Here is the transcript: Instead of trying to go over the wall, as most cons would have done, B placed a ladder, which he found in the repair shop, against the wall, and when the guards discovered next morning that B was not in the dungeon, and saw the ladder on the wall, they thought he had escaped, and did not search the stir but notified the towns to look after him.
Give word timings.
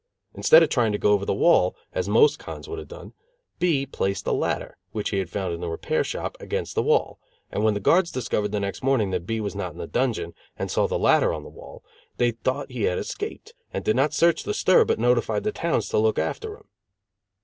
Instead 0.33 0.63
of 0.63 0.69
trying 0.69 0.91
to 0.91 0.97
go 0.97 1.11
over 1.11 1.25
the 1.27 1.31
wall, 1.35 1.75
as 1.93 2.09
most 2.09 2.39
cons 2.39 2.67
would 2.67 2.79
have 2.79 2.87
done, 2.87 3.13
B 3.59 3.85
placed 3.85 4.25
a 4.25 4.31
ladder, 4.31 4.79
which 4.93 5.11
he 5.11 5.23
found 5.25 5.53
in 5.53 5.61
the 5.61 5.69
repair 5.69 6.03
shop, 6.03 6.35
against 6.39 6.73
the 6.73 6.81
wall, 6.81 7.19
and 7.51 7.63
when 7.63 7.75
the 7.75 7.79
guards 7.79 8.09
discovered 8.09 8.51
next 8.51 8.81
morning 8.81 9.11
that 9.11 9.27
B 9.27 9.39
was 9.39 9.53
not 9.55 9.73
in 9.73 9.77
the 9.77 9.85
dungeon, 9.85 10.33
and 10.57 10.71
saw 10.71 10.87
the 10.87 10.97
ladder 10.97 11.31
on 11.31 11.43
the 11.43 11.49
wall, 11.51 11.83
they 12.17 12.31
thought 12.31 12.71
he 12.71 12.85
had 12.85 12.97
escaped, 12.97 13.53
and 13.71 13.85
did 13.85 13.95
not 13.95 14.11
search 14.11 14.41
the 14.41 14.55
stir 14.55 14.85
but 14.85 14.97
notified 14.97 15.43
the 15.43 15.51
towns 15.51 15.87
to 15.89 15.99
look 15.99 16.17
after 16.17 16.57
him. 16.57 16.65